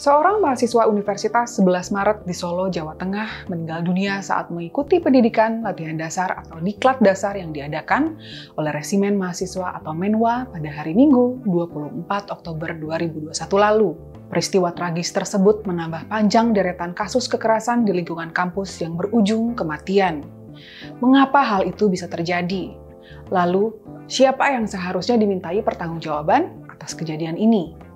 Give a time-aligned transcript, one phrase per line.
[0.00, 6.00] Seorang mahasiswa Universitas 11 Maret di Solo, Jawa Tengah meninggal dunia saat mengikuti pendidikan latihan
[6.00, 8.16] dasar atau diklat dasar yang diadakan
[8.56, 13.28] oleh Resimen Mahasiswa atau Menwa pada hari Minggu 24 Oktober 2021
[13.60, 13.92] lalu.
[14.32, 20.24] Peristiwa tragis tersebut menambah panjang deretan kasus kekerasan di lingkungan kampus yang berujung kematian.
[21.04, 22.72] Mengapa hal itu bisa terjadi?
[23.28, 23.76] Lalu,
[24.08, 27.89] siapa yang seharusnya dimintai pertanggungjawaban atas kejadian ini?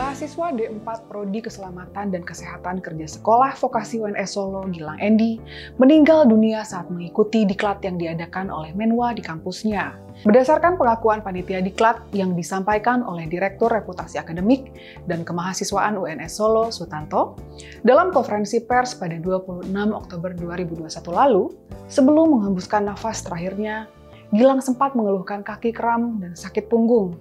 [0.00, 5.36] Mahasiswa D4 Prodi Keselamatan dan Kesehatan Kerja Sekolah Vokasi UNS Solo Gilang Endi
[5.76, 9.92] meninggal dunia saat mengikuti diklat yang diadakan oleh Menwa di kampusnya.
[10.24, 14.72] Berdasarkan pengakuan panitia diklat yang disampaikan oleh Direktur Reputasi Akademik
[15.04, 17.36] dan Kemahasiswaan UNS Solo Sutanto,
[17.84, 21.52] dalam konferensi pers pada 26 Oktober 2021 lalu,
[21.92, 23.84] sebelum menghembuskan nafas terakhirnya,
[24.32, 27.18] Gilang sempat mengeluhkan kaki kram dan sakit punggung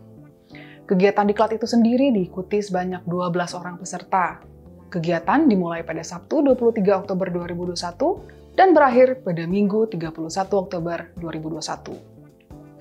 [0.90, 4.42] Kegiatan diklat itu sendiri diikuti sebanyak 12 orang peserta.
[4.90, 11.94] Kegiatan dimulai pada Sabtu 23 Oktober 2021 dan berakhir pada Minggu 31 Oktober 2021.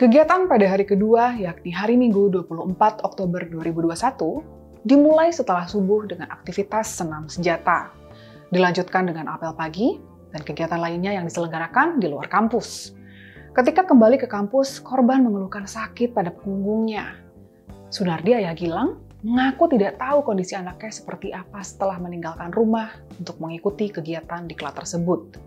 [0.00, 4.40] Kegiatan pada hari kedua, yakni hari Minggu 24 Oktober 2021,
[4.88, 7.92] dimulai setelah subuh dengan aktivitas senam senjata.
[8.48, 10.00] Dilanjutkan dengan apel pagi
[10.32, 12.96] dan kegiatan lainnya yang diselenggarakan di luar kampus.
[13.52, 17.27] Ketika kembali ke kampus, korban mengeluhkan sakit pada punggungnya.
[17.88, 23.88] Sunardi ayah Gilang mengaku tidak tahu kondisi anaknya seperti apa setelah meninggalkan rumah untuk mengikuti
[23.88, 25.40] kegiatan di diklat tersebut.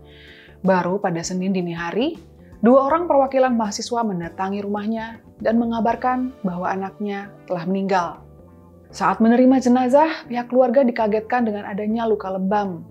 [0.66, 2.18] Baru pada Senin dini hari,
[2.58, 8.08] dua orang perwakilan mahasiswa mendatangi rumahnya dan mengabarkan bahwa anaknya telah meninggal.
[8.90, 12.84] Saat menerima jenazah, pihak keluarga dikagetkan dengan adanya luka lebam.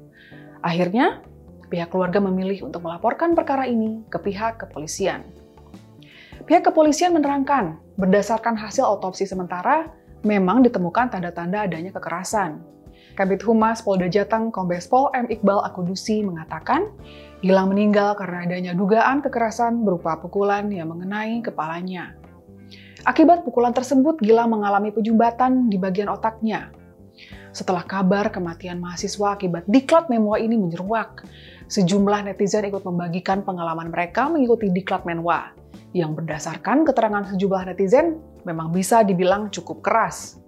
[0.63, 1.21] Akhirnya,
[1.67, 5.21] pihak keluarga memilih untuk melaporkan perkara ini ke pihak kepolisian.
[6.49, 9.85] Pihak kepolisian menerangkan, berdasarkan hasil otopsi sementara,
[10.25, 12.58] memang ditemukan tanda-tanda adanya kekerasan.
[13.13, 15.30] Kabit Humas Polda Jateng Kombes Pol M.
[15.30, 16.89] Iqbal Akudusi mengatakan,
[17.42, 22.17] Gilang meninggal karena adanya dugaan kekerasan berupa pukulan yang mengenai kepalanya.
[23.05, 26.73] Akibat pukulan tersebut, Gilang mengalami pejumbatan di bagian otaknya.
[27.53, 31.26] Setelah kabar kematian mahasiswa akibat diklat memoa ini menyeruak,
[31.67, 35.61] sejumlah netizen ikut membagikan pengalaman mereka mengikuti diklat menwa
[35.91, 40.39] yang berdasarkan keterangan sejumlah netizen memang bisa dibilang cukup keras.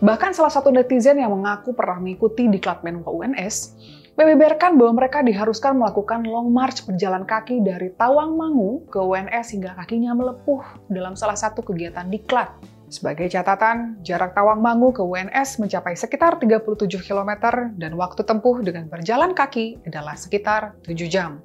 [0.00, 3.76] Bahkan salah satu netizen yang mengaku pernah mengikuti di Klub Menwa UNS,
[4.16, 10.16] membeberkan bahwa mereka diharuskan melakukan long march berjalan kaki dari Tawangmangu ke UNS hingga kakinya
[10.16, 12.48] melepuh dalam salah satu kegiatan di diklat.
[12.90, 17.32] Sebagai catatan, jarak Tawangmangu ke UNS mencapai sekitar 37 km
[17.78, 21.38] dan waktu tempuh dengan berjalan kaki adalah sekitar 7 jam.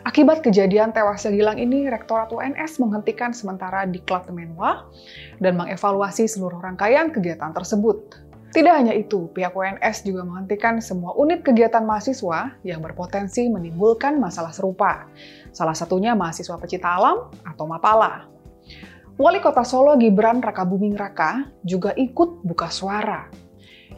[0.00, 4.88] Akibat kejadian tewasnya Gilang ini, Rektorat UNS menghentikan sementara diklat Menwa
[5.44, 8.16] dan mengevaluasi seluruh rangkaian kegiatan tersebut.
[8.50, 14.50] Tidak hanya itu, pihak UNS juga menghentikan semua unit kegiatan mahasiswa yang berpotensi menimbulkan masalah
[14.50, 15.06] serupa.
[15.52, 18.26] Salah satunya mahasiswa pecinta alam atau MAPALA.
[19.20, 23.28] Wali Kota Solo Gibran Rakabuming Raka juga ikut buka suara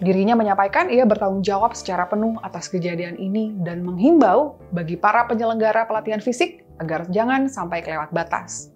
[0.00, 5.84] Dirinya menyampaikan ia bertanggung jawab secara penuh atas kejadian ini dan menghimbau bagi para penyelenggara
[5.84, 8.72] pelatihan fisik agar jangan sampai kelewat batas.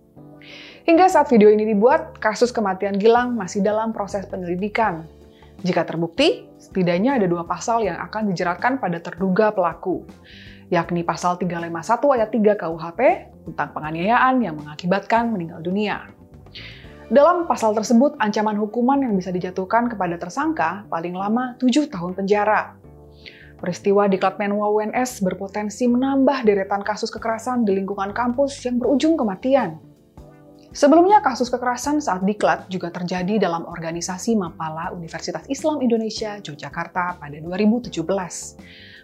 [0.86, 5.02] Hingga saat video ini dibuat, kasus kematian Gilang masih dalam proses penyelidikan.
[5.66, 10.06] Jika terbukti, setidaknya ada dua pasal yang akan dijeratkan pada terduga pelaku,
[10.70, 13.00] yakni pasal 351 ayat 3 KUHP
[13.50, 16.06] tentang penganiayaan yang mengakibatkan meninggal dunia.
[17.06, 22.74] Dalam pasal tersebut, ancaman hukuman yang bisa dijatuhkan kepada tersangka paling lama 7 tahun penjara.
[23.62, 29.78] Peristiwa di Menwa UNS berpotensi menambah deretan kasus kekerasan di lingkungan kampus yang berujung kematian.
[30.74, 37.38] Sebelumnya, kasus kekerasan saat diklat juga terjadi dalam organisasi Mapala Universitas Islam Indonesia Yogyakarta pada
[37.38, 38.02] 2017.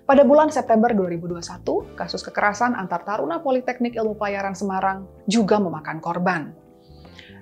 [0.02, 6.61] Pada bulan September 2021, kasus kekerasan antar Taruna Politeknik Ilmu Pelayaran Semarang juga memakan korban.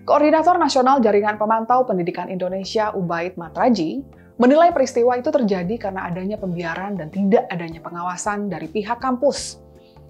[0.09, 4.01] Koordinator Nasional Jaringan Pemantau Pendidikan Indonesia Ubaid Matraji
[4.41, 9.61] menilai peristiwa itu terjadi karena adanya pembiaran dan tidak adanya pengawasan dari pihak kampus.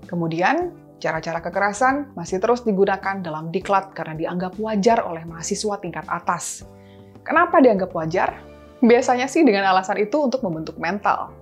[0.06, 0.70] Kemudian,
[1.02, 6.62] cara-cara kekerasan masih terus digunakan dalam diklat karena dianggap wajar oleh mahasiswa tingkat atas.
[7.26, 8.38] Kenapa dianggap wajar?
[8.78, 11.34] Biasanya sih dengan alasan itu untuk membentuk mental.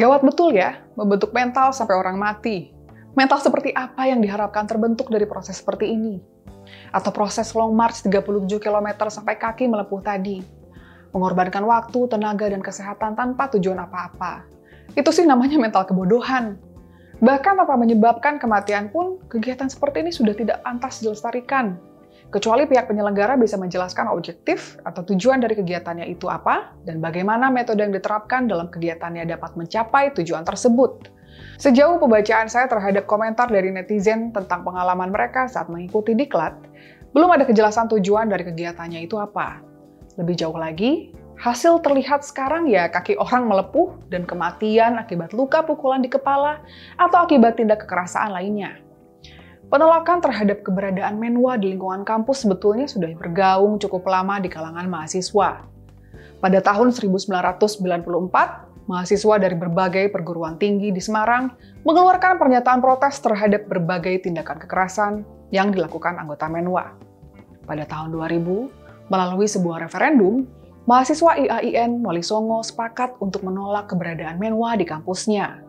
[0.00, 2.72] Gawat betul ya, membentuk mental sampai orang mati.
[3.12, 6.35] Mental seperti apa yang diharapkan terbentuk dari proses seperti ini?
[6.90, 10.42] Atau proses long march 37 km sampai kaki melepuh tadi.
[11.14, 14.44] Mengorbankan waktu, tenaga, dan kesehatan tanpa tujuan apa-apa.
[14.92, 16.60] Itu sih namanya mental kebodohan.
[17.24, 21.80] Bahkan tanpa menyebabkan kematian pun, kegiatan seperti ini sudah tidak pantas dilestarikan.
[22.28, 27.80] Kecuali pihak penyelenggara bisa menjelaskan objektif atau tujuan dari kegiatannya itu apa, dan bagaimana metode
[27.80, 31.15] yang diterapkan dalam kegiatannya dapat mencapai tujuan tersebut.
[31.56, 36.52] Sejauh pembacaan saya terhadap komentar dari netizen tentang pengalaman mereka saat mengikuti diklat,
[37.16, 39.64] belum ada kejelasan tujuan dari kegiatannya itu apa.
[40.20, 46.00] Lebih jauh lagi, Hasil terlihat sekarang ya kaki orang melepuh dan kematian akibat luka pukulan
[46.00, 46.64] di kepala
[46.96, 48.80] atau akibat tindak kekerasan lainnya.
[49.68, 55.68] Penolakan terhadap keberadaan Menwa di lingkungan kampus sebetulnya sudah bergaung cukup lama di kalangan mahasiswa.
[56.40, 61.50] Pada tahun 1994, mahasiswa dari berbagai perguruan tinggi di Semarang
[61.82, 65.12] mengeluarkan pernyataan protes terhadap berbagai tindakan kekerasan
[65.50, 66.94] yang dilakukan anggota Menwa.
[67.66, 70.46] Pada tahun 2000, melalui sebuah referendum,
[70.86, 75.62] mahasiswa IAIN Wali Songo sepakat untuk menolak keberadaan Menwa di kampusnya.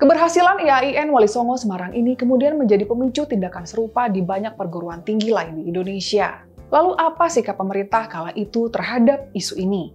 [0.00, 5.28] Keberhasilan IAIN Wali Songo Semarang ini kemudian menjadi pemicu tindakan serupa di banyak perguruan tinggi
[5.28, 6.40] lain di Indonesia.
[6.70, 9.90] Lalu apa sikap pemerintah kala itu terhadap isu ini?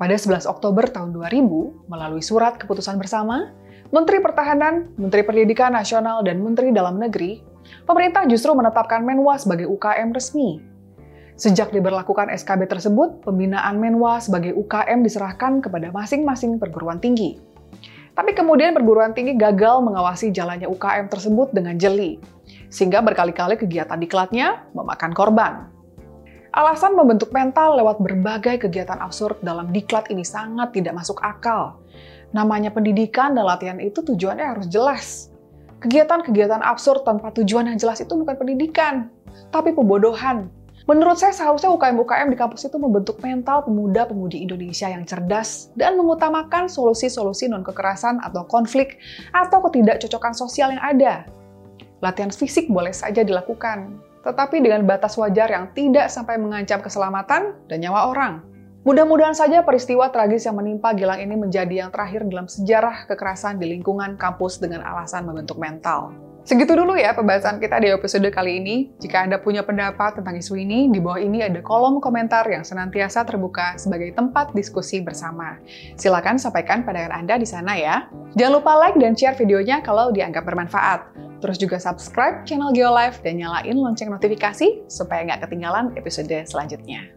[0.00, 3.52] Pada 11 Oktober tahun 2000, melalui surat keputusan bersama,
[3.92, 7.44] Menteri Pertahanan, Menteri Pendidikan Nasional, dan Menteri Dalam Negeri,
[7.84, 10.70] pemerintah justru menetapkan Menwa sebagai UKM resmi
[11.36, 17.36] Sejak diberlakukan SKB tersebut, pembinaan Menwa sebagai UKM diserahkan kepada masing-masing perguruan tinggi.
[18.16, 22.20] Tapi kemudian perguruan tinggi gagal mengawasi jalannya UKM tersebut dengan jeli,
[22.72, 25.79] sehingga berkali-kali kegiatan diklatnya memakan korban.
[26.50, 31.78] Alasan membentuk mental lewat berbagai kegiatan absurd dalam diklat ini sangat tidak masuk akal.
[32.34, 35.30] Namanya pendidikan dan latihan itu tujuannya harus jelas.
[35.78, 39.08] Kegiatan-kegiatan absurd tanpa tujuan yang jelas itu bukan pendidikan,
[39.54, 40.50] tapi pembodohan
[40.90, 46.66] Menurut saya seharusnya UKM-UKM di kampus itu membentuk mental pemuda-pemudi Indonesia yang cerdas dan mengutamakan
[46.66, 48.98] solusi-solusi non-kekerasan atau konflik
[49.30, 51.30] atau ketidakcocokan sosial yang ada.
[52.02, 57.78] Latihan fisik boleh saja dilakukan, tetapi dengan batas wajar yang tidak sampai mengancam keselamatan dan
[57.80, 58.34] nyawa orang.
[58.80, 63.76] Mudah-mudahan saja peristiwa tragis yang menimpa Gilang ini menjadi yang terakhir dalam sejarah kekerasan di
[63.76, 66.29] lingkungan kampus dengan alasan membentuk mental.
[66.40, 68.88] Segitu dulu ya pembahasan kita di episode kali ini.
[68.96, 73.28] Jika Anda punya pendapat tentang isu ini, di bawah ini ada kolom komentar yang senantiasa
[73.28, 75.60] terbuka sebagai tempat diskusi bersama.
[76.00, 78.08] Silakan sampaikan pandangan Anda di sana ya.
[78.40, 81.12] Jangan lupa like dan share videonya kalau dianggap bermanfaat.
[81.44, 87.12] Terus juga subscribe channel GeoLife dan nyalain lonceng notifikasi supaya nggak ketinggalan episode selanjutnya.